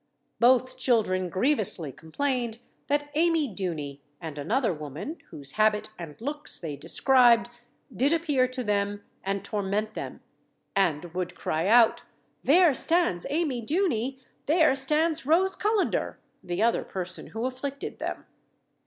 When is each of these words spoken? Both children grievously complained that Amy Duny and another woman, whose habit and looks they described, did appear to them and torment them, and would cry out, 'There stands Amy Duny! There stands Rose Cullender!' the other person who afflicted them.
Both 0.39 0.79
children 0.79 1.29
grievously 1.29 1.91
complained 1.91 2.57
that 2.87 3.11
Amy 3.13 3.47
Duny 3.47 3.99
and 4.19 4.39
another 4.39 4.73
woman, 4.73 5.17
whose 5.29 5.51
habit 5.51 5.91
and 5.99 6.19
looks 6.19 6.59
they 6.59 6.75
described, 6.75 7.51
did 7.95 8.11
appear 8.11 8.47
to 8.47 8.63
them 8.63 9.03
and 9.23 9.45
torment 9.45 9.93
them, 9.93 10.21
and 10.75 11.05
would 11.13 11.35
cry 11.35 11.67
out, 11.67 12.01
'There 12.43 12.73
stands 12.73 13.27
Amy 13.29 13.63
Duny! 13.63 14.17
There 14.47 14.73
stands 14.73 15.27
Rose 15.27 15.55
Cullender!' 15.55 16.17
the 16.43 16.63
other 16.63 16.83
person 16.83 17.27
who 17.27 17.45
afflicted 17.45 17.99
them. 17.99 18.25